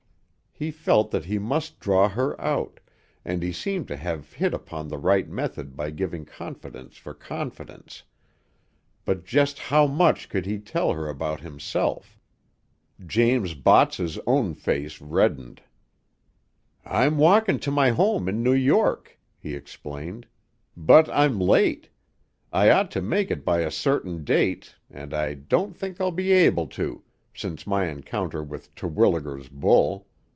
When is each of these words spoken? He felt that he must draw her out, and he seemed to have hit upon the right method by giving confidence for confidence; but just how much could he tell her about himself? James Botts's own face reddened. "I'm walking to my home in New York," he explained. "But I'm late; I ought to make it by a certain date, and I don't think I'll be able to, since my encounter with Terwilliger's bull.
He 0.53 0.69
felt 0.69 1.09
that 1.09 1.25
he 1.25 1.39
must 1.39 1.79
draw 1.79 2.07
her 2.07 2.39
out, 2.39 2.79
and 3.25 3.41
he 3.41 3.51
seemed 3.51 3.87
to 3.87 3.97
have 3.97 4.33
hit 4.33 4.53
upon 4.53 4.87
the 4.89 4.97
right 4.99 5.27
method 5.27 5.75
by 5.75 5.89
giving 5.89 6.23
confidence 6.23 6.97
for 6.97 7.15
confidence; 7.15 8.03
but 9.03 9.25
just 9.25 9.57
how 9.57 9.87
much 9.87 10.29
could 10.29 10.45
he 10.45 10.59
tell 10.59 10.93
her 10.93 11.09
about 11.09 11.41
himself? 11.41 12.19
James 13.03 13.55
Botts's 13.55 14.19
own 14.27 14.53
face 14.53 15.01
reddened. 15.01 15.63
"I'm 16.85 17.17
walking 17.17 17.57
to 17.57 17.71
my 17.71 17.89
home 17.89 18.29
in 18.29 18.43
New 18.43 18.53
York," 18.53 19.19
he 19.39 19.55
explained. 19.55 20.27
"But 20.77 21.09
I'm 21.09 21.39
late; 21.39 21.89
I 22.53 22.69
ought 22.69 22.91
to 22.91 23.01
make 23.01 23.31
it 23.31 23.43
by 23.43 23.61
a 23.61 23.71
certain 23.71 24.23
date, 24.23 24.75
and 24.91 25.11
I 25.11 25.33
don't 25.33 25.75
think 25.75 25.99
I'll 25.99 26.11
be 26.11 26.31
able 26.31 26.67
to, 26.67 27.01
since 27.33 27.65
my 27.65 27.87
encounter 27.87 28.43
with 28.43 28.75
Terwilliger's 28.75 29.49
bull. 29.49 30.05